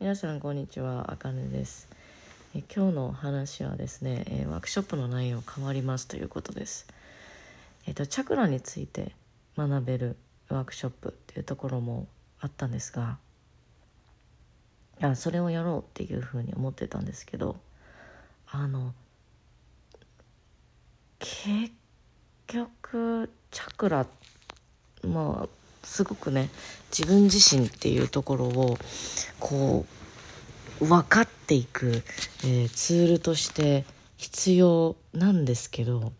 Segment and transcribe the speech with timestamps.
[0.00, 1.86] 皆さんこんにちはあかねです。
[2.54, 6.86] え今日の話はですねえワークショップの内容変わりますということです。
[7.86, 9.12] えっとチャクラについて
[9.58, 10.16] 学べる
[10.48, 12.06] ワークショップっていうところも
[12.40, 13.18] あったんですが
[15.02, 17.56] あそれをやろうっていうふうに思ってたんですけど
[18.50, 18.94] あの
[21.18, 21.72] 結
[22.46, 24.06] 局チャクラ
[25.04, 26.50] まあすごくね
[26.96, 28.78] 自分自身っていうところを
[29.38, 29.86] こ
[30.80, 32.02] う分かっていく、
[32.44, 33.84] えー、ツールとして
[34.16, 36.12] 必要なんですけど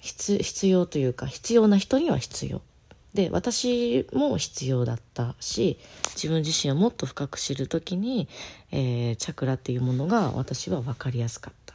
[0.00, 2.60] 必必要というか必要な人には必要。
[3.14, 5.78] で私も必要だったし
[6.14, 8.26] 自分自身をもっと深く知る時に、
[8.70, 11.74] えー、チャクラっていうものが私は分かりやすかった。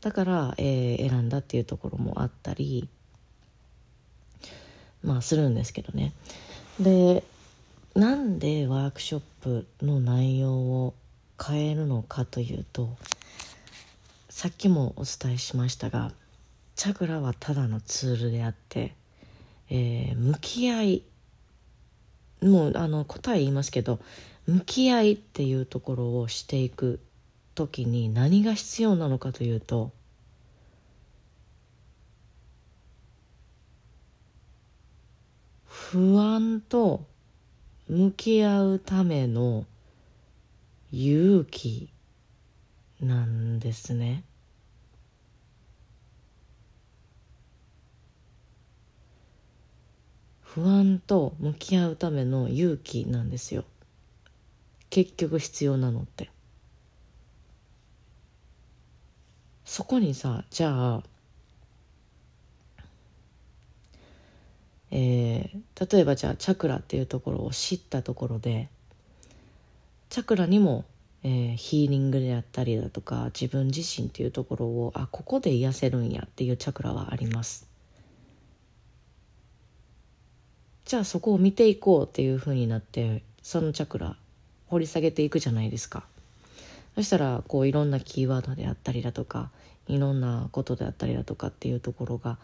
[0.00, 2.88] だから、えー、選んだっていうところもあったり
[5.06, 6.12] まあするんですけどね。
[6.78, 7.22] で
[7.94, 10.94] なんでワークショップの内容を
[11.42, 12.90] 変えるのかというと
[14.28, 16.12] さっきもお伝えしましたが
[16.74, 18.94] チャクラはただのツールであって、
[19.70, 21.02] えー、向き合い
[22.42, 23.98] もうあの答え言いますけど
[24.46, 27.00] 向き合いっていうところをしていく
[27.54, 29.92] 時に何が必要なのかというと
[35.92, 37.06] 不安と
[37.88, 39.66] 向き合うための
[40.90, 41.88] 勇気
[43.00, 44.24] なんですね。
[50.42, 53.62] 不安と向き合うための勇気なんですよ。
[54.90, 56.30] 結局必要なのって。
[59.64, 61.02] そこにさじゃあ
[64.90, 65.25] えー、
[65.90, 68.68] 例えばじゃあチャクラっていうところを知ったところで
[70.08, 70.84] チャクラにも、
[71.22, 77.68] えー、ヒーリングであったりだとか自分自身っていうところをあここで癒せるんやっていうチャクラはあります。
[80.84, 84.16] じゃあそこを見ていこうっていうふうになってそのチャクラ
[84.68, 86.04] 掘り下げていくじゃないですか。
[86.94, 89.50] そしたらこういろんなキーワードであったりだとか
[89.88, 92.38] いろんなことであったりだとかっていうところが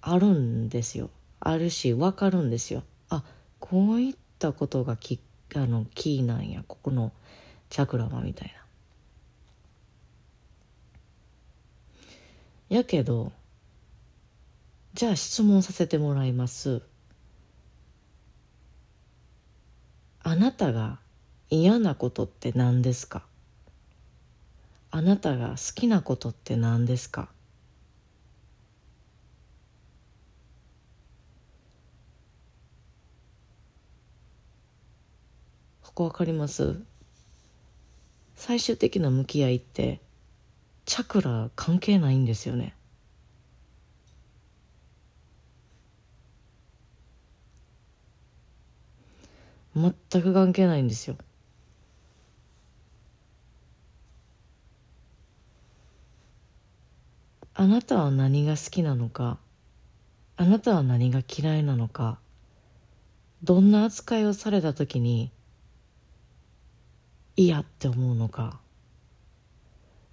[0.00, 1.10] あるんですよ。
[1.40, 2.82] あるし分かるんですよ。
[3.10, 3.22] あ
[3.60, 5.20] こういったことがき
[5.54, 6.64] あのキーなんや。
[6.66, 7.12] ここの
[7.70, 8.54] チャクラはみたい
[12.70, 12.76] な。
[12.76, 13.32] やけど
[14.94, 16.82] じゃあ質問させてもらいます。
[20.22, 20.98] あなたが
[21.48, 23.22] 嫌なことって何ですか？
[24.90, 27.28] あなたが好きなことって何ですか？
[35.94, 36.80] こ分かります？
[38.36, 40.00] 最終的な向き合いって
[40.84, 42.74] チャクラ関係ないんですよね。
[49.74, 51.16] 全く関係ないんですよ。
[57.54, 59.38] あなたは何が好きなのか
[60.36, 62.20] あなたは何が嫌いなのか
[63.42, 65.32] どんな扱いをされた時に
[67.38, 68.58] 嫌って思うのか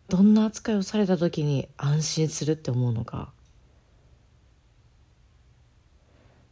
[0.10, 3.32] どんな扱いをされた時に安心するって思うのか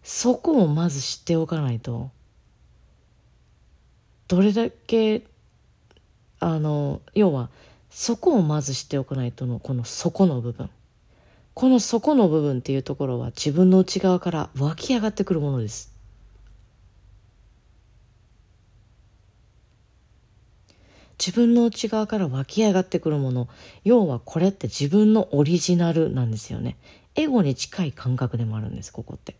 [0.01, 2.09] そこをまず知っておかないと
[4.27, 5.21] どれだけ
[6.39, 7.49] あの要は
[7.91, 10.69] そこをまず知っておかないとのこの底の部分。
[11.53, 15.92] この底の部分っていうところは自分の内側から湧き上がってくるものです。
[21.25, 23.47] 自分の内側から湧き上がってくるもの
[23.85, 26.75] 要はこれって自分のオリジナルなんですよね
[27.15, 29.37] エゴに近い感覚でもあるんですここって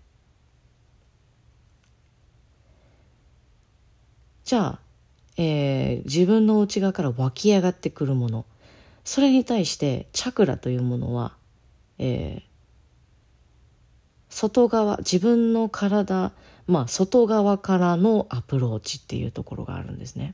[4.46, 4.80] じゃあ、
[5.36, 8.46] えー、自分の内側から湧き上がってくるもの
[9.04, 11.36] それに対してチャクラというものは、
[12.00, 12.42] えー、
[14.30, 16.32] 外側自分の体
[16.66, 20.34] まあ外側からのアプローチっていうところがあるんですね。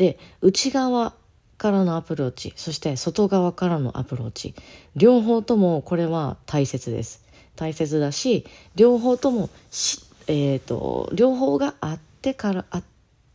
[0.00, 1.12] で内側
[1.58, 4.54] からのアプローチそして外側からのアプローチ。
[4.96, 7.22] 両方ともこれは大切です。
[7.54, 12.82] 大切だし両方ともし、えーと、両方があってからあ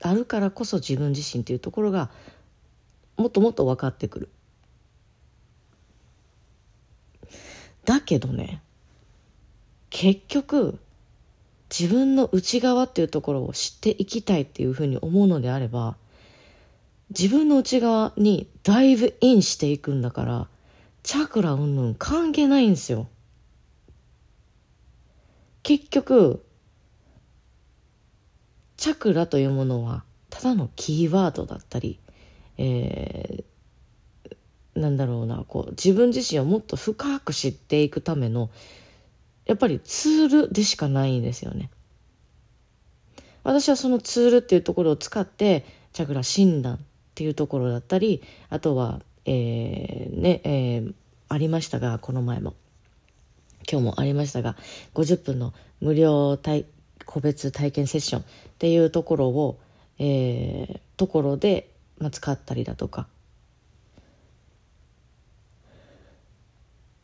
[0.02, 2.10] あるからこそ自分自身というところが
[3.16, 4.30] もっともっと分かってくる。
[7.84, 8.64] だけどね
[9.92, 10.80] 結局
[11.70, 15.96] 自分の内側っていうところを知っていきたいっていうふうに思うのであれば
[17.10, 20.48] 自分の内側にダイブインしていくんだから
[21.04, 23.08] チャクラうんぬん関係ないんですよ。
[25.62, 26.44] 結局
[28.78, 32.00] チャクラというものはただのキーワードだったり、
[32.58, 38.50] えー、なんだろうなこう自分自身をもっと深く知っていくための
[39.46, 41.70] やっぱりツールでしかないんですよね。
[43.44, 46.84] 私はそのツールっていうところを使ってチャクラ診断
[47.16, 50.94] っていうところだったりあとは、えー、ね、えー、
[51.30, 52.54] ありましたがこの前も。
[53.68, 54.56] 今日もありましたが
[54.94, 55.52] 50分の
[55.82, 56.66] 無料体
[57.06, 58.26] 個別体験セッションっ
[58.60, 59.60] ていうところを、
[59.98, 63.08] えー、ところで、まあ、使ったりだとか。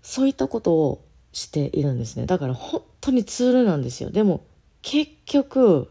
[0.04, 2.26] そういったことをしているんですね。
[2.26, 4.12] だから本当にツールなんですよ。
[4.12, 4.44] でも
[4.82, 5.90] 結局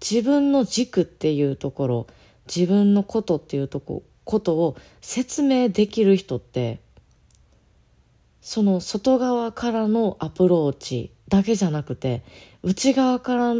[0.00, 2.06] 自分の軸っていうところ
[2.46, 6.80] 自分のことっていうとこことを説明できる人って
[8.40, 12.22] その外側からのアプローチだけじゃなくて
[12.62, 13.54] 内側から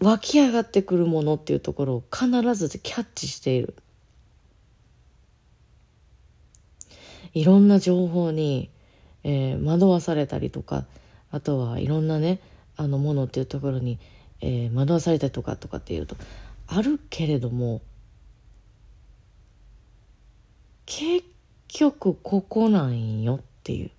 [0.00, 3.74] 湧き上がってくるものっていうところを必ずキャッチしている。
[7.32, 8.70] いろんな情報に
[9.24, 10.84] えー、惑わされたりとか
[11.30, 12.40] あとはいろんなね
[12.76, 13.98] あのものっていうところに、
[14.40, 16.16] えー、惑わされたりとかとかっていうと
[16.66, 17.82] あるけれども
[20.92, 21.24] 結
[21.68, 23.90] 局ここなんよっていう。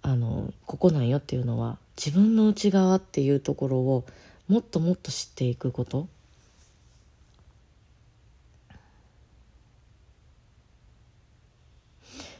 [0.00, 4.04] あのここなんよっていうのは自分の内側っていうところを
[4.48, 6.08] もっともっと知っていくこと。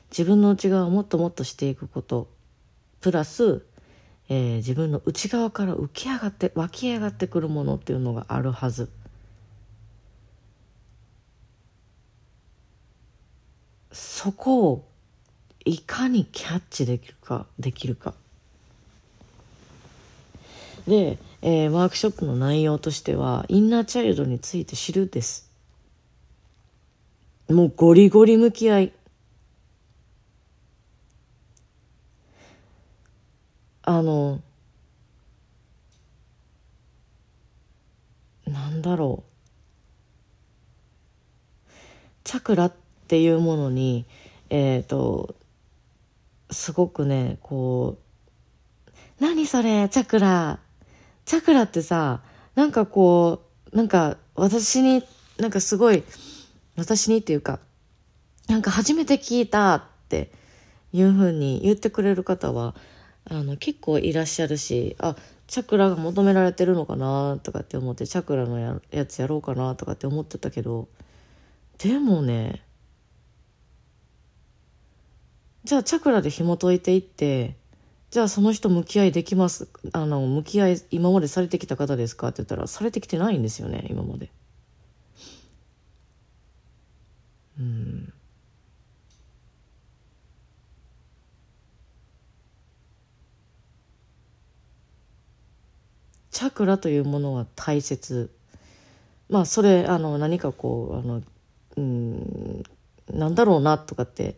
[0.09, 2.27] 自分の内側をもっともっとしていくこと。
[3.03, 3.67] プラス、
[4.31, 8.89] えー、自分の内側から浮き上がって湧き上がってくるものっていうのがあるはず。
[13.93, 14.89] そこを
[15.65, 18.15] いかにキャッチできるかできるか。
[20.89, 25.50] で、えー、ワークショップの内容としてはインナーチャイルドについて知るです。
[27.49, 28.93] もうゴリゴリ向き合い。
[33.85, 34.41] あの
[38.47, 39.33] なんだろう。
[42.25, 42.81] チャクラって
[43.12, 44.06] ていうものに
[44.49, 45.35] えっ、ー、と
[46.50, 47.99] すごくねこ
[48.88, 48.91] う
[49.23, 50.61] 「何それチャクラ」
[51.26, 52.23] チャクラってさ
[52.55, 55.05] なんかこうなんか私に
[55.38, 56.05] なんかすごい
[56.79, 57.61] 私にっていうか
[58.49, 60.32] なんか初めて聞いたって
[60.94, 62.75] いうふうに言ってくれる方は
[63.29, 65.17] あの結構いらっしゃるしあ
[65.49, 70.88] チャクラが求められてるのかなとかって思ってチャクラのややつやろうかなとかって思ってたけど
[71.76, 72.62] でもね
[75.64, 77.56] じゃあチャクラで紐解いていって
[78.11, 82.29] じゃあその人向き合いできますあの向き合い今までされてきた方ですか？
[82.29, 84.31] って言ったらされてきてないんですよね今まで。
[87.59, 88.12] うん。
[96.31, 98.31] チャクラというものは大切。
[99.31, 101.22] まあそれあの何かこうあの
[101.77, 102.63] うん
[103.10, 104.36] なんだろうなとかって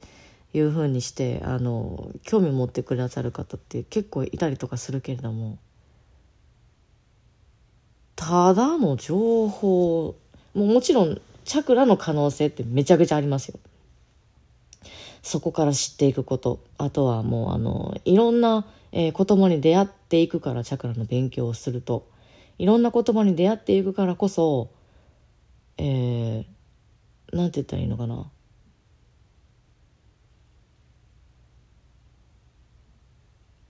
[0.55, 5.59] いうふうにしてあの興味持ってくださる方って結構いたりとかするけれども
[8.17, 10.15] ただの情報
[10.55, 13.59] ももちろんチャクラの可能性ってめちゃくちゃありますよ。
[15.23, 16.61] そこから知っていくこと。
[16.79, 18.65] あとはもうあのいろんな
[18.97, 22.07] えー、言葉に出会っていくからチャクラの勉強をすると。
[22.59, 24.71] いろんな言葉に出会っていくからこそ
[25.77, 28.31] えー、なんて言ったらいいのかな。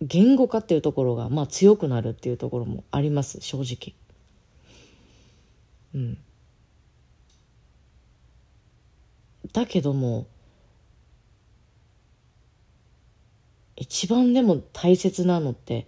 [0.06, 3.94] 言語化っていうところがまあ強くなるっていうところもあります正直。
[5.94, 6.18] うん。
[9.52, 10.26] だけども
[13.76, 15.86] 一番でも大切なのって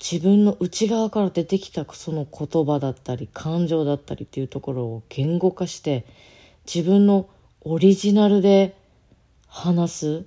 [0.00, 6.04] 自分の内側から出てきたその言葉だったり感情だったりっていうところを言語化して
[6.66, 7.28] 自分の
[7.60, 8.76] オリジナルで
[9.46, 10.24] 話す、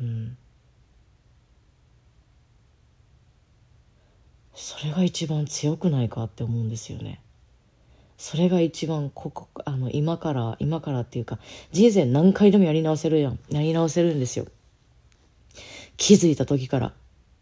[0.00, 0.36] うん、
[4.54, 7.20] それが一番強くないかって思うんですよね。
[8.16, 11.38] それが一番ここあの今から今からっていうか
[11.70, 13.38] 人生何回でもやり直せるやん。
[13.50, 14.46] やり直せるんですよ。
[15.96, 16.92] 気づいた時から。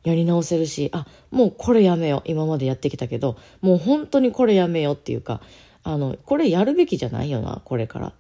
[0.04, 2.22] やり直せるしあもうこれやめよう。
[2.26, 5.40] 今までやってきたけどもう本当にこれやめようっていうか
[5.82, 8.12] あのこれやるべきじゃないよなこれから。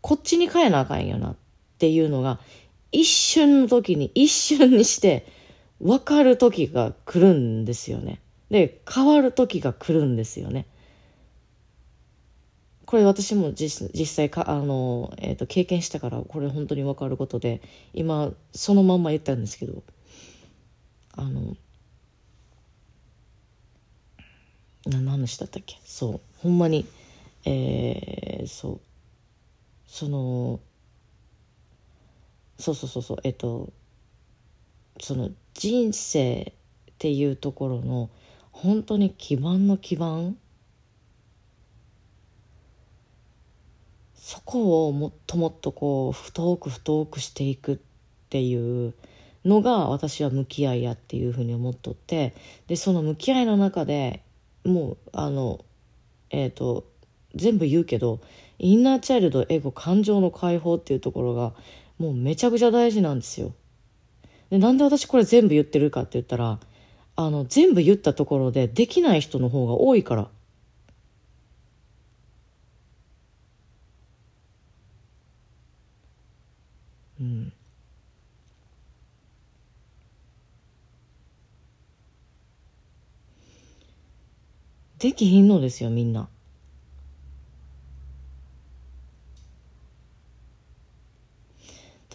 [0.00, 1.36] こっちに変えなあかんよなっ
[1.78, 2.38] ていうのが
[2.92, 5.26] 一瞬の時に一瞬にして
[5.80, 8.20] 分かる時が来るんですよね。
[8.50, 10.66] で変わる時が来るんですよね。
[12.86, 17.60] これ私も実際かあの、えーと経験したからこれ本当に分かることで
[17.92, 19.82] 今そのまんま言ったんですけど
[21.16, 21.56] あの
[24.86, 25.80] 何の話だったっけ？
[25.84, 26.86] そうほんまに
[27.44, 28.80] えー、そう
[29.88, 30.60] その
[32.58, 33.72] そうそうそうそうえっと
[35.00, 36.52] その人生
[36.90, 38.10] っていうところの
[38.52, 40.36] 本当に基盤の基盤
[44.14, 47.78] そこをもっともっとこう太く太くしていくっ
[48.28, 48.94] ていう
[49.44, 52.34] のが私は向き合いやっていうふうに思っとって
[52.66, 54.22] でその向き合いの中で
[54.64, 55.64] もうあの
[56.30, 56.84] えっ、ー、と
[57.34, 58.20] 全部言うけど
[58.58, 61.52] インナーチャイルドエゴ感情の解放っていうところが
[61.98, 63.54] もうめちゃくちゃ大事なんですよ。
[64.50, 66.60] でなんで私これ全部言ってるかって言ったら
[67.16, 70.28] あの全部言ったところでできない人の方が多いから。
[77.20, 77.52] うん。
[84.98, 86.28] できひんのですよみんな。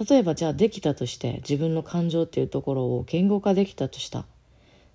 [0.10, 4.26] 例えばじゃあできたとして自分の感情っていうところを言語化できたとした。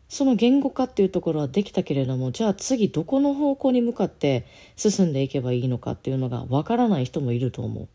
[0.08, 4.46] その言語化っていうところはできたけれどもじゃあ次どこの方向に向かって
[4.76, 7.88] 進んでいけばいいのかっていうのがわからない人もいると思う。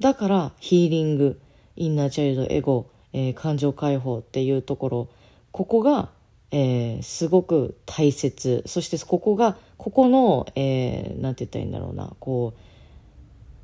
[0.00, 1.40] だからヒーリング
[1.76, 5.08] インナーチャイルドエゴ、えー、感情解放っていうところ
[5.52, 6.10] ここが、
[6.50, 8.64] えー、すごく大切。
[8.66, 12.16] そしてここがここの、えー、なんて言ったらいいんだろうな。
[12.18, 12.60] こう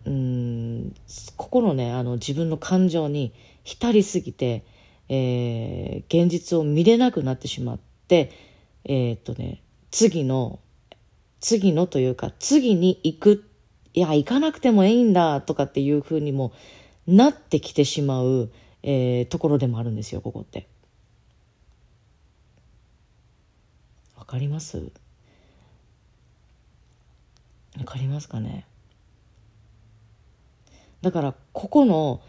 [0.06, 0.94] うん
[1.36, 3.32] ここのねあの自分の感情に
[3.64, 4.64] 浸りすぎて、
[5.08, 7.78] えー、現実を見れなくなってしまっ
[8.08, 8.32] て
[8.84, 10.58] えー、っとね次の
[11.40, 13.44] 次のというか次に行く
[13.92, 16.52] いや行かなくてもいいんだとかっていうふうにも
[17.06, 18.50] なってきてしまう、
[18.82, 20.68] えー、ところでもあるんですよここって。
[24.16, 24.92] わかります？
[27.78, 28.64] わかりますかね？
[31.02, 32.20] だからここの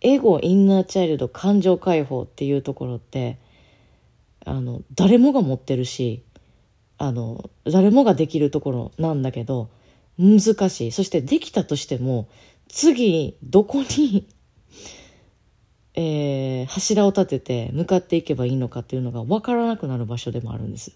[0.00, 3.38] エゴインナーチャイルド感情解放っていうところって
[4.44, 6.24] あの誰もが持ってるし
[6.98, 9.70] あの誰もができるところなんだけど
[10.18, 10.92] 難しい。
[10.92, 12.28] そしてできたとしても
[12.68, 14.26] 次どこに
[15.94, 20.92] えー、柱を立てて向かっていけばいいのかっていうのが分からなくなる場所でもあるんです。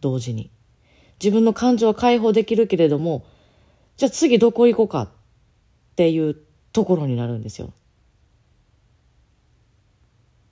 [0.00, 0.50] 同時に。
[1.20, 3.24] 自分の感情は解放できるけれども
[3.96, 5.10] じゃあ次どこ行こうか
[5.96, 6.36] っていう
[6.74, 7.72] ところになるんですよ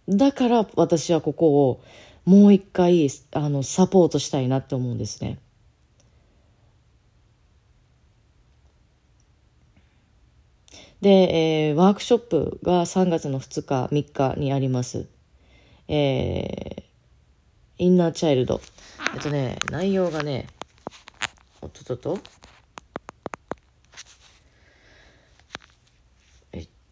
[0.09, 1.85] だから私はここを
[2.25, 5.39] もう一回あのサポートしたいなって思うんですね
[11.03, 15.07] で、えー、ワークショップが3月の2日、3日にあります。
[15.87, 16.83] えー、
[17.77, 18.63] インナーチャイルド。
[19.15, 20.47] えっとね、内容がね、
[21.61, 22.15] おっとっと。
[22.15, 22.23] っと、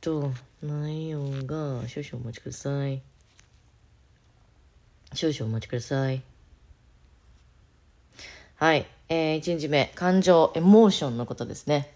[0.02, 3.00] と内容が、少々お待ちください。
[5.14, 6.22] 少々お待ちください。
[8.56, 8.86] はい。
[9.08, 11.94] えー、1日目、感情、エモーションのことですね。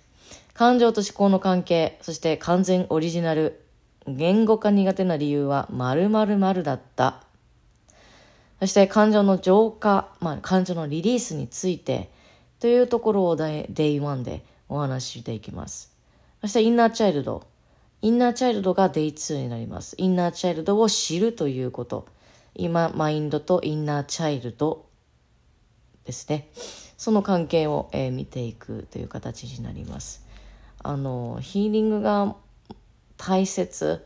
[0.54, 3.60] 感情と思考の関係、そして完全オリジナル。
[4.06, 7.24] 言語化苦手な理由は〇〇〇だった。
[8.60, 12.08] そして感情の浄化、まあ、感情のリリースについて
[12.60, 15.92] というところを Day 1でお話ししていきます。
[16.40, 17.44] そしてインナーチャイルド。
[18.02, 19.94] インナーチャイルドが Day 2になります。
[19.98, 22.06] インナーチャイルドを知るということ。
[22.54, 24.86] 今、マインドとインナーチャイルド
[26.04, 26.48] ですね。
[26.96, 30.26] その関係を、えー、見ていくという形になります。
[30.82, 32.36] あのヒーリングが
[33.16, 34.04] 大切、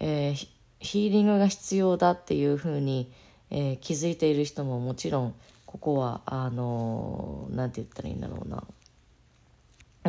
[0.00, 0.48] えー、
[0.80, 3.12] ヒーリングが必要だっていうふうに、
[3.50, 8.64] えー、気づいている人ももちろんここはあのなんて言ったらいいんだろうな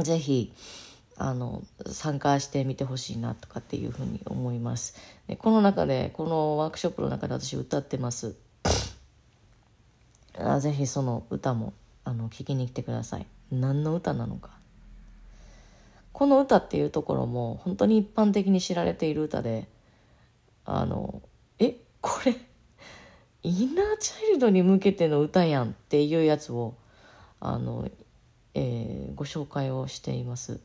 [0.01, 0.51] 是非
[1.17, 4.95] あの参加してみてほしいなとかっていうふうに思います。
[5.27, 8.35] でこの中でこのワークショップの中で私歌ってます。
[10.37, 13.27] あぜひその歌もあの聞きに来てください。
[13.51, 14.51] 何の歌なのか。
[16.11, 19.67] この歌っていうところも本当に一般的に知られている歌で
[20.65, 21.21] あの
[21.59, 22.35] えこれ
[23.43, 26.75] インナーチャイルドに向けての歌やんっていうやつを
[27.41, 27.89] あの、
[28.53, 30.61] えー、ご紹介をしています。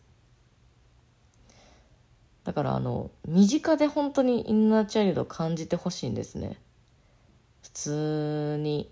[2.48, 6.56] だからあの身近で本当にインナーチャイルドを感じてほしいんですね。
[7.62, 8.90] 普通に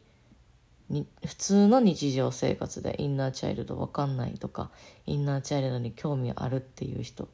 [0.91, 4.71] に普通の日常生活でインナーチャイルドわかんないとか
[5.07, 7.29] インナーチャイルドに興味あるっていう人。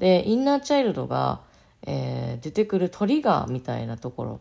[0.00, 1.42] でインナーチャイルドが、
[1.86, 4.40] えー、出てくるトリガーみたいなところ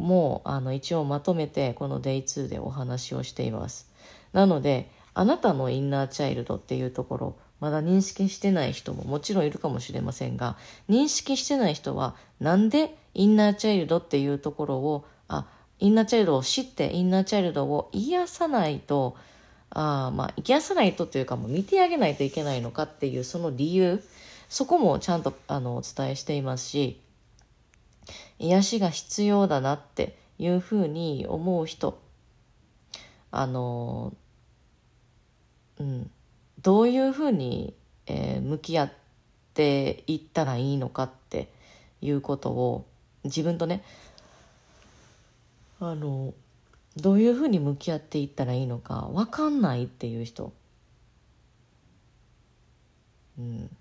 [0.00, 3.90] もあの一応まとめてこの Day2 でお話をしています。
[4.32, 10.56] なのであなたのインナーチャイルドっていうところまだ認識してない人ももちろんいるかもしれませんが
[10.88, 15.46] 認識してない人はなんでインナーチャイルドっていうところをあ
[15.78, 19.16] インナーチャイルドを知ってインナーチャイルドを癒さないと
[19.70, 24.02] あまあ癒さないとというかもう見てあげないといけないのかっていうその理由
[24.48, 27.00] そこもちゃんとあのお伝えしていますし
[28.38, 31.98] 癒しが必要だなっていうふうに思う人
[33.30, 34.12] あの
[35.78, 36.10] うん。
[36.64, 37.74] どういうふうに、
[38.06, 38.92] えー、向き合っ
[39.52, 41.48] ていったらいいのかって
[42.00, 42.86] いうことを
[43.22, 43.84] 自分とね
[45.78, 46.34] あの
[46.96, 50.52] どういうふうに向き合っていったらいいのか分かんないっていう人。
[53.38, 53.76] うん。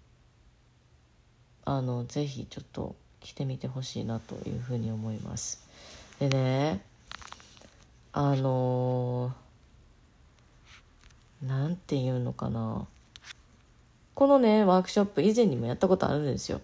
[1.66, 5.62] あのぜひちょっと来てみてほしいなというふうに思います。
[6.20, 6.82] でね
[8.12, 9.36] あのな
[11.48, 12.88] んていうのかな。
[14.16, 16.62] このねワークショップ以前にもやったことあるんですよ。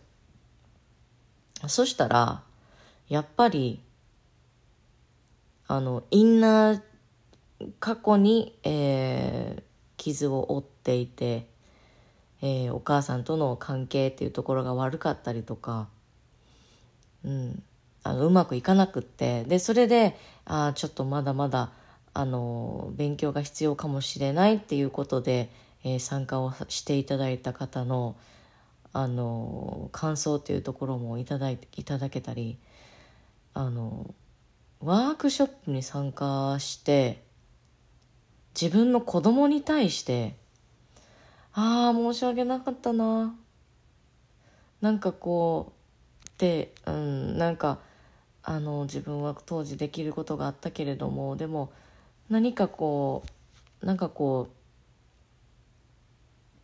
[1.67, 2.41] そしたら
[3.09, 3.81] やっぱり
[5.67, 6.81] あのインナー
[7.79, 9.63] 過去に、えー、
[9.97, 11.47] 傷を負っていて、
[12.41, 15.89] えー、お母さんとの関係っていうところが悪かったりとか、
[17.25, 17.61] うん、
[18.03, 21.71] あのうまくいかなくってでそれであちょっとまだまだ
[22.13, 25.49] あの勉強が必要かもしれないっていうことで、
[25.83, 28.15] えー、参加をしていただいた方の
[28.91, 32.57] あの感想っていうところもいただいいただけたり
[33.53, 34.13] あの
[34.79, 37.21] ワークショップに参加して
[38.59, 40.35] 自分の子供に対して
[41.53, 43.35] ああ申し訳なかったな。
[44.81, 47.79] なんかこうでうんなんか
[48.43, 51.71] あの自分は当時できることがあったけれどもでも
[52.29, 53.23] 何かこ
[53.81, 54.49] うなんかこ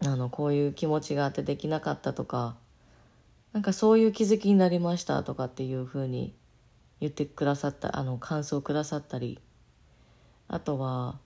[0.02, 2.56] うあのこういう気持ちがあってできなかったとか
[3.54, 6.36] なんかそういう気づきになりましたとかっていうふうに
[7.00, 9.40] 言ってくださったあの感想をくださったり
[10.48, 11.18] あとは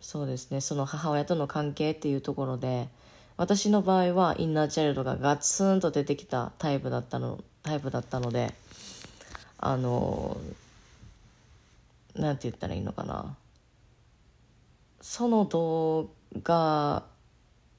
[0.00, 2.88] そうですねその母親との関係っていうところで
[3.36, 8.54] 私の場合はインナーチャイルドがガツンと出てきたタイプだったのタイプだったので
[9.58, 10.36] あの
[12.14, 13.36] なんて言ったらいいのかな。
[15.04, 16.08] その動
[16.42, 17.04] 画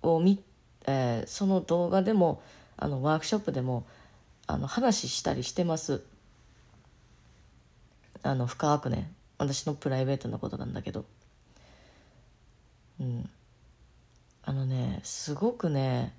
[0.03, 0.43] を見、
[0.85, 2.39] えー、その動画でも
[2.77, 3.83] あのワークショップでも
[4.45, 6.03] あの話したりしてます。
[8.21, 9.11] あの深くね。
[9.39, 11.03] 私のプライベートなことなんだけど。
[12.99, 13.27] うん。
[14.43, 16.13] あのねすごくね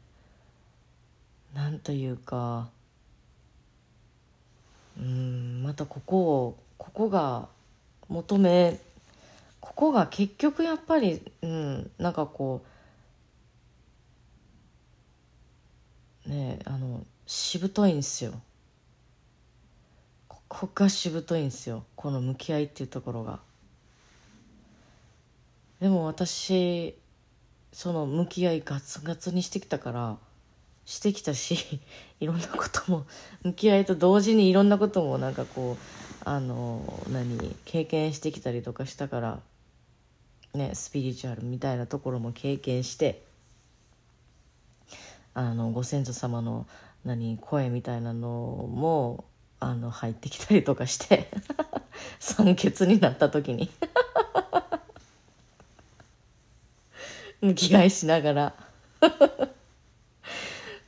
[1.54, 2.68] なんというか
[4.98, 7.46] うんまたここをここが
[8.08, 8.80] 求め
[9.66, 12.64] ここが結局やっぱりうんなんかこ
[16.24, 18.32] うねあのしぶといんですよ。
[20.28, 21.84] ここがしぶといんですよ。
[21.96, 23.40] この向き合いっていうところが。
[25.80, 26.96] でも私
[27.72, 30.16] その向き合いガツガツにしてきたから
[30.84, 31.80] してきたし
[32.20, 33.04] いろんなことも
[33.42, 35.76] 向き合いと同時にいろんなこともなんかこう
[36.24, 39.40] あの何経験してきたりとかしたから。
[40.56, 43.22] ねスピリチュアルみたいなところも経験して
[45.34, 46.66] あのご先祖様の
[47.04, 49.24] 何声みたいなのも
[49.60, 51.28] あの入ってきたりとかして
[52.18, 53.70] 酸欠になった時に
[57.40, 58.54] 向き合いしながら。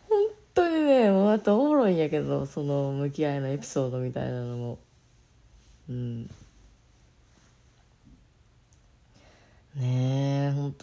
[0.09, 0.21] 本
[0.55, 4.79] 当にねまたおもろいんやけどその向き合いのエピソードみたいなのも。
[5.89, 6.31] うん。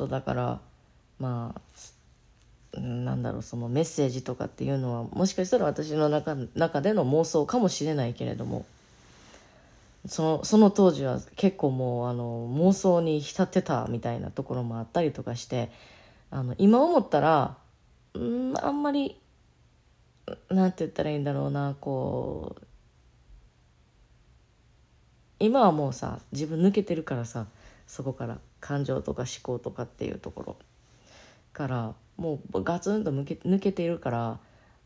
[0.07, 0.59] だから
[1.19, 8.65] まあなんだろうそのメッセージとかっていうのはもしかしたら私の中中での妄想かもしれないけれども
[10.07, 15.71] そのその当時は結構もうあの妄想に浸ってたみたいなところもあったりとかして
[16.31, 17.57] あの今思ったら
[18.17, 19.19] んあんまり
[20.49, 22.65] なんて言ったらいいんだろうなこう
[25.39, 27.47] 今はもうさ自分抜けてるからさ
[27.87, 28.37] そこから。
[28.65, 30.55] 感情とか思考とかっていうところ
[31.53, 34.39] からもうガツンと抜け抜けているから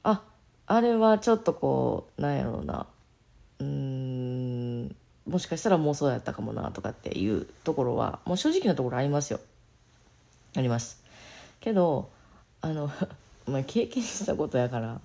[0.03, 0.21] あ
[0.67, 2.87] あれはちょっとこうなんやろうな
[3.59, 4.93] うん
[5.25, 9.39] もしかしたら妄想やったかもなとかっていうところはもう正直なところありますよ。
[10.57, 11.01] あります。
[11.61, 12.09] けど
[12.59, 12.91] あの
[13.47, 14.99] まあ経験したことやから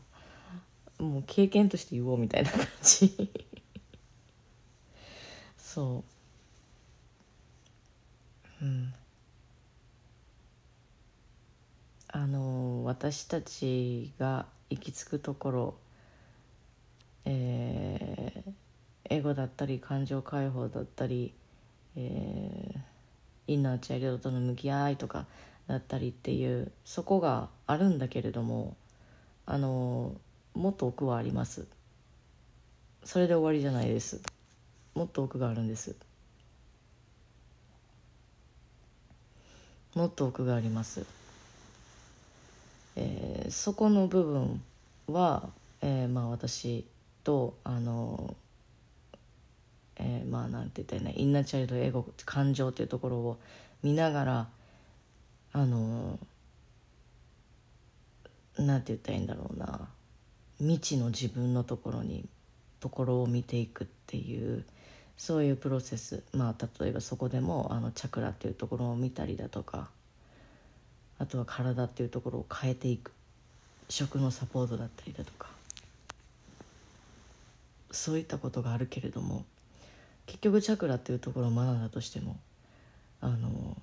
[0.99, 3.31] もう経験として言おうみたいな感じ。
[5.57, 6.14] そう。
[8.65, 8.95] うん。
[12.09, 15.75] あの私たちが行き着くところ
[17.27, 18.53] えー、
[19.11, 21.33] エゴだったり感情解放だったり、
[21.97, 22.81] えー、
[23.47, 25.27] インナーチャイルドとの向き合いとか
[25.67, 28.77] だったりっていうそこがあるんだけれども
[29.47, 30.15] あの
[30.55, 31.67] もっと奥はあります。
[33.05, 34.23] それで終わりじゃないです。
[34.95, 35.97] もっと奥があるんです。
[39.95, 41.07] もっと奥があります、
[42.97, 44.63] えー、そこの部分
[45.09, 45.49] は、
[45.83, 46.85] えー、まあ私
[47.23, 48.35] とあの
[49.97, 53.39] えー、まあなんて言ったらいいねインナーチャイルドエゴ感情っていうところを
[53.83, 54.49] 見ながら
[55.53, 56.19] あの
[58.59, 59.89] なんて言ったらいいんだろうな
[60.59, 62.25] 未知の自分のところに
[62.81, 64.65] ところを見ていくっていう
[65.17, 69.89] そういうプロセスまあ例えばそこでもあのチャクラっていうところを見たりだとか
[71.19, 73.13] あとは体っていうところを変えていく。
[73.89, 75.49] 食のサポートだったりだとか。
[77.91, 79.45] そういったことがあるけれども
[80.27, 82.37] 結局チャクラっていうところを学んだとしても
[83.21, 83.77] あの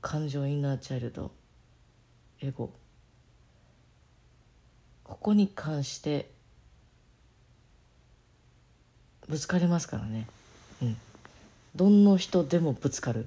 [0.00, 1.30] 感情インナーチャイルド
[2.40, 2.72] エゴ
[5.04, 6.28] ここに関して
[9.28, 10.26] ぶつかりますからね。
[10.82, 10.96] うん。
[11.76, 13.26] どんな人でもぶつかる。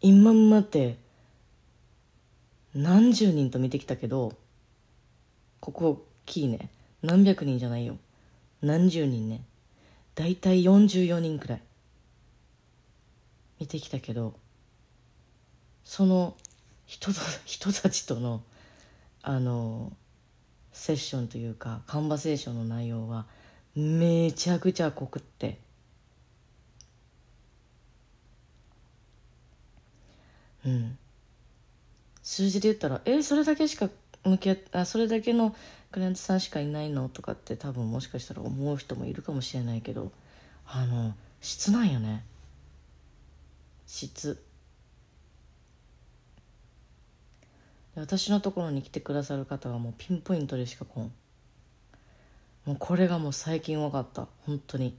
[0.00, 0.96] 今まで
[2.74, 4.32] 何十人と見てきたけど
[5.60, 6.70] ここキーね。
[7.02, 7.96] 何百人じゃないよ。
[8.62, 9.42] 何十人ね。
[10.14, 11.62] 大体44人くらい。
[13.60, 14.34] 見てきたけど
[15.84, 16.34] その
[16.86, 17.12] 人
[17.44, 18.42] 人たちとの
[19.22, 19.92] あの
[20.72, 23.26] セッションというかカンバセーションの内容は
[23.74, 25.58] めちゃくちゃ濃くって。
[30.64, 30.98] うん。
[32.22, 33.88] 数字で言ったら「えそれだけしか
[34.24, 35.54] 向き合あそれだけの
[35.90, 40.12] クライアントさんしかいないの?」とかって多分もしかしたら思う人もいるかもしれないけど
[40.66, 42.24] あの質なんよね。
[43.86, 44.42] 質。
[48.00, 51.12] 私のところに来てくださる方はもうピンポイントでしか来ん。
[52.64, 54.26] もうこれがもう最近分かった。
[54.46, 54.96] 本当に。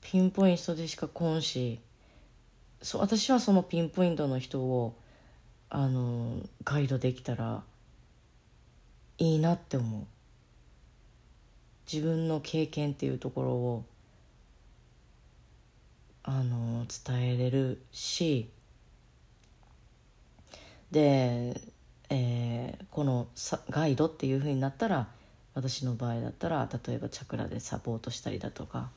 [0.00, 1.80] ピンポイントでしか来んし
[2.82, 4.96] そ私はそのピンポイントの人を
[5.68, 7.62] あのガイドできたら
[9.18, 10.06] いいなって思う。
[11.92, 13.84] 自分の経験っていうところを
[16.22, 18.48] あの伝えれるし
[20.90, 21.60] で、
[22.08, 23.28] えー、この
[23.70, 25.08] ガイドっていうふうになったら
[25.54, 28.90] 私の場合だったら例えばチャクラでサポートしたりだとか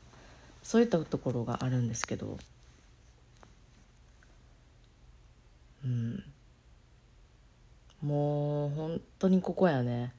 [0.64, 2.38] そういったところがあるんですけど。
[5.84, 6.24] うん。
[8.02, 10.14] もう本当にここやね。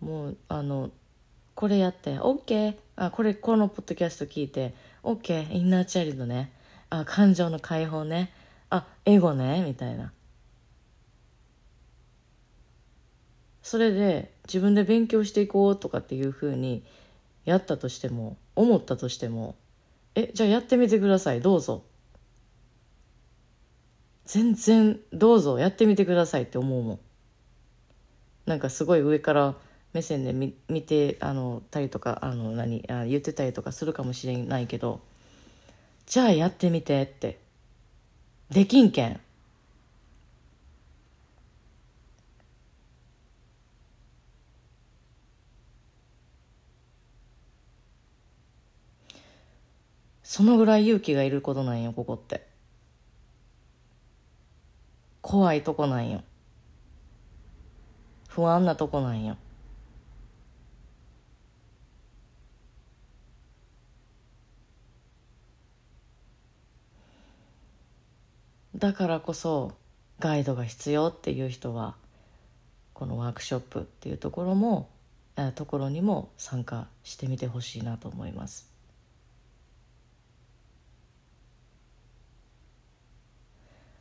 [0.00, 0.90] もうあの
[1.54, 6.52] これやって OK あこれこのポッドキャスト聞いて OK インナーチャイルドね。
[6.92, 8.30] あ感情の解放ね。
[8.68, 9.62] あエゴね。
[9.62, 10.12] みたいな。
[13.62, 16.84] それで自分で勉強していこうとかっていうふうに
[17.46, 19.54] やったとしても思ったとしても
[20.14, 21.40] えじゃあやってみてください。
[21.40, 21.84] どうぞ。
[24.26, 25.58] 全然どうぞ。
[25.58, 26.42] やってみてください。
[26.42, 27.00] って思うもん。
[28.44, 29.54] なんかすごい上から
[29.94, 35.00] 目線で見見てあのたりとかあの何あ言ってたりとかするかもしれないけど。
[36.06, 37.38] じゃあやってみてって。
[38.50, 39.20] できんけん。
[50.22, 52.46] そのぐらい勇気がいることなんよここって。
[55.20, 56.22] 怖いとこなんよ。
[58.28, 59.36] 不安なとこなんよ。
[68.82, 69.76] だからこそ
[70.18, 71.94] ガイドが必要っていう人は
[72.94, 74.88] このワークショップっていうところも
[75.54, 78.68] ところにも参加してみてほしいなと思います。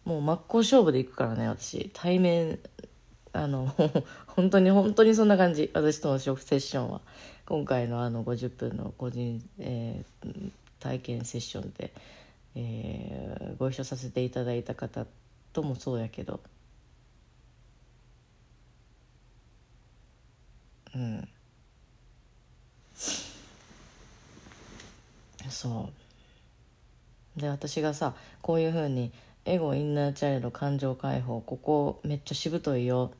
[0.04, 1.92] もう真っ向勝負でいくからね私。
[1.94, 2.58] 対面
[3.34, 3.72] あの
[4.26, 5.70] 本当に本当にそんな感じ。
[5.76, 7.02] 私とのセッションは。
[7.46, 11.94] 今回のあの50分の個人、えー、体験セッションで、
[12.56, 15.06] えー、ご一緒させていただいた方
[15.54, 16.40] ともそうやけど。
[20.96, 21.28] うん。
[25.50, 25.90] そ
[27.38, 27.40] う。
[27.40, 29.12] で私がさこういうふうに
[29.46, 33.12] エゴインナーチャイルド感情解放ここめっちゃしぶといよ。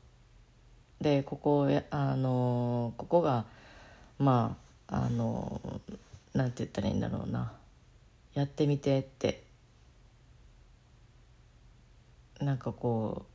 [1.00, 3.44] でここあのここが
[4.18, 4.56] ま
[4.88, 5.60] ああの
[6.34, 7.52] なんて言ったらいいんだろうな。
[8.34, 9.44] やってみてって。
[12.40, 13.32] なんかこう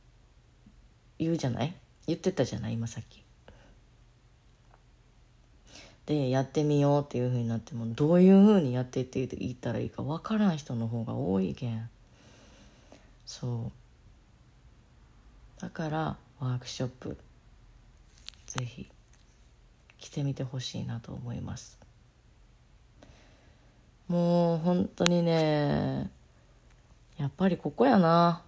[1.18, 1.74] 言うじゃない？
[2.06, 2.74] 言ってたじゃない？
[2.74, 3.24] 今さっき。
[6.04, 11.88] でやってみようっていうふうになってもどういうふうにやっていっていったらいいか分からん人の方が多いけん。
[13.26, 15.60] そう。
[15.60, 17.18] だからワークショップ
[18.46, 18.90] ぜひ
[19.98, 21.77] 来てみてほしいなと思います。
[24.08, 26.10] もう本当にね
[27.18, 28.42] やっぱりここやな。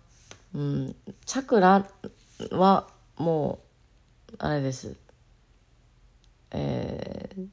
[0.54, 0.96] うん
[1.26, 1.88] チャクラ
[2.50, 3.60] はも
[4.32, 4.96] うあれです。
[6.52, 7.46] えー、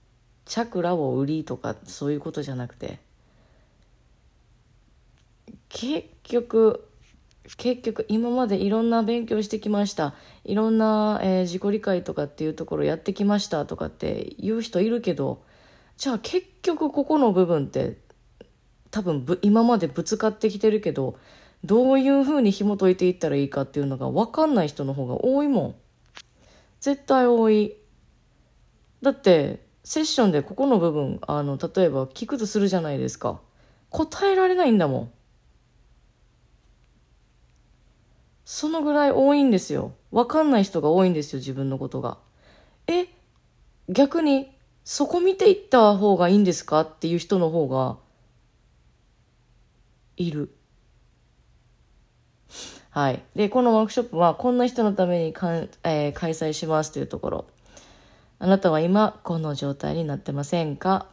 [0.46, 3.00] チャクラを売りとかそういうことじゃなくて
[5.70, 6.88] 結局
[7.58, 10.14] 結局今までいろんな勉強してきました。
[10.44, 15.42] いろんな、えー、自己理解とかっていうところやってきましたとかって言う人いるけど
[15.98, 17.98] じゃあ結局ここの部分って
[18.92, 21.18] 多分ぶ今までぶつかってきてるけど
[21.64, 25.76] どういうふうに紐解いていったらいいかっていうのが分かんない人の方が多いもん
[26.80, 27.76] 絶対多い
[29.02, 33.42] だってセッションでここの部分あの例えば聞くとするじゃないですか
[33.90, 35.12] 答えられないんだもん
[38.50, 39.92] そのぐらい多いんですよ。
[40.10, 42.18] わかんない人が多いんですよ、自分のことが。
[42.88, 43.08] え、
[43.90, 44.57] 逆に、
[44.90, 47.98] そこ見ていった方がいいんですかっていう人の方が、
[50.16, 50.50] いる。
[52.92, 53.22] はい。
[53.36, 57.46] で、このワークショップは、こんな人のためにかん、えー、開催しますというところ。
[58.40, 61.08] あなたは今、この状態になってませんか？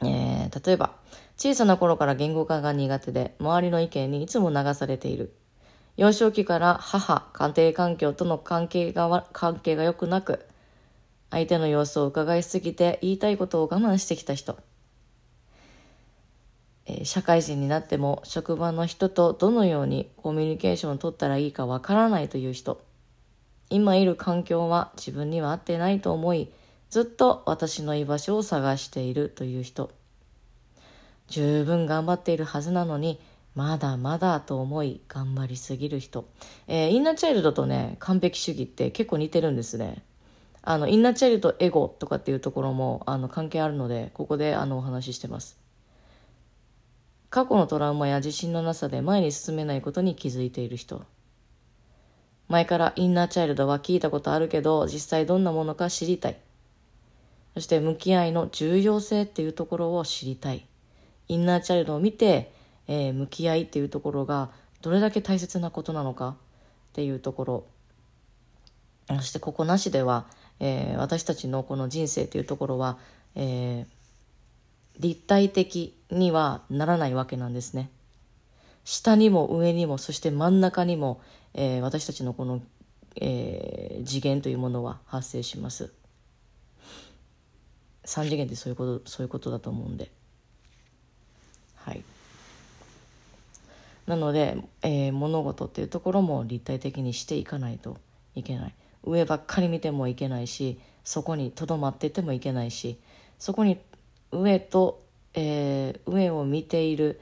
[0.00, 0.92] えー、例えば、
[1.36, 5.34] 小さな頃から言語化が苦手で、周りの意見にいつも流されている。
[5.96, 10.46] 幼少期から母、家庭環境との関係が関係が良くなく、
[11.30, 14.58] 相手の様子を伺いすぎて言いたいことを我慢してきた人。
[16.86, 22.80] えー、社会人になっても職場の人とどのようにコミュニケーションを取ったらいいかわからないという人。
[23.70, 26.50] 今いる環境は自分には合ってないと思い、
[26.88, 29.90] ずっと私の居場所を探しているという人。
[31.28, 33.20] 十分頑張っているはずなのに
[33.54, 36.28] まだまだと思い頑張りすぎる人、
[36.66, 40.02] えー、インナーチャイルドとね完璧主義って結構似てるんですね
[40.62, 45.58] あのインナーチャイルドエゴとかっていうところもあの関係あるのでここであのお話ししてます。
[47.30, 51.04] 過去のトラウマや自信のなさで前に進めないことに気づいている人。
[52.48, 56.38] 前からインナーチャイルドは聞いたことあるけど実際どんなものか知りたい。
[57.54, 60.66] そして向き合いの重要性っていうところを知りたい。
[61.28, 62.52] インナーチャイルドを見て
[62.88, 66.34] えー、向き合いっていうところがどれだけ大切なことなのかっ
[66.94, 67.64] ていうところ。
[69.08, 70.26] そしてここなしでは、
[70.60, 72.98] えー、私たちのこの人生というところは、
[73.34, 77.90] えー、立体的にはならないわけなんですね。
[78.84, 81.20] 下にも上にもそして真ん中にも、
[81.54, 82.62] えー、私たちのこの、
[83.16, 85.92] えー、次元というものは発生します。
[88.04, 90.10] 3次元ってそういうことそういうことだと思うんで。
[91.76, 92.02] はい。
[94.06, 97.98] なので、えー、物事っていうところも立体的にしていかないと
[98.34, 102.98] いけない上ばっかり見てもいけないしそこにとどまっててもいけないし
[103.38, 103.78] そこに
[104.30, 105.02] 上と、
[105.34, 107.20] えー、上を見ている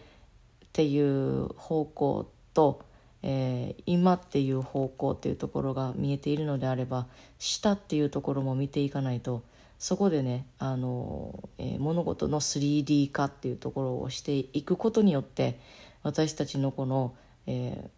[0.64, 2.84] っていう方向と、
[3.22, 7.06] えー、今っていう方向っていうところが見えているのであれば
[7.38, 9.44] 下っていうところも見ていかないと
[9.78, 15.60] そこでねあの、えー、物事の 3D 化っていうところをしていくことによって
[16.02, 17.14] 私たちのこの、
[17.46, 17.90] え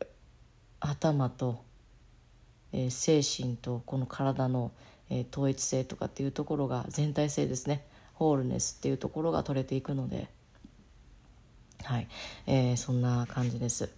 [0.00, 0.06] ー、
[0.80, 1.64] 頭と
[2.72, 4.72] えー、精神とこの体の、
[5.10, 7.84] えー、統一性とかっていうところが全体性ですね。
[8.14, 10.28] ホールネスっていうところが取れていくので。
[11.84, 12.08] はい、
[12.46, 13.90] えー、そんな感じです。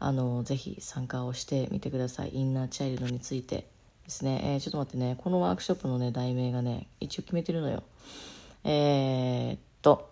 [0.00, 2.30] あのぜひ参加をしてみてください。
[2.34, 3.68] インナーチャイルドについて
[4.04, 5.16] ですね、えー、ちょっと待ってね。
[5.18, 7.82] このワークショップのね題名がね一応決めてるのよ。
[8.64, 10.10] えー、っと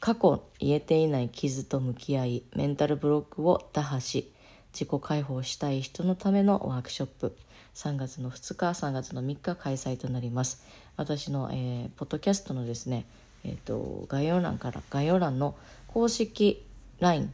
[0.00, 4.32] 過去言えていない傷と向き合いメンタルブロックを打破し
[4.72, 7.36] 自己解放したい人のためのワークショップ。
[7.74, 10.64] 3月の2日3月の3日開催となります。
[10.96, 13.06] 私の、えー、ポッドキャストのですね、
[13.44, 15.54] えーと、概要欄から概要欄の
[15.86, 16.66] 公式
[16.98, 17.32] LINE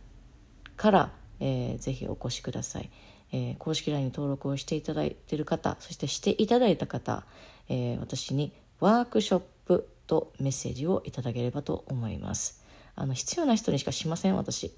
[0.77, 2.91] から、えー、ぜひお越しください、
[3.33, 7.25] えー、公式 LINE に登録をしていただいている方そしてしていただいた方、
[7.69, 12.63] えー、私にワークショップとメッセージをいただければと思います。
[12.97, 14.73] あの必要な人にしかしません私。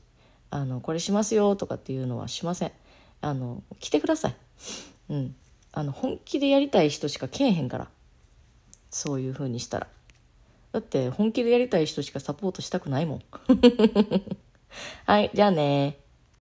[0.50, 2.72] あのこれしますよとかっていうのはしません。
[3.20, 4.36] あの来てください。
[5.10, 5.36] うん。
[5.72, 7.88] あの本気でやりたい人しかけえへんから。
[8.90, 9.88] そういうふうにしたら。
[10.72, 13.22] だって本気でやりたい人しかサポートしたくないもん。
[15.06, 15.98] はいじゃあね。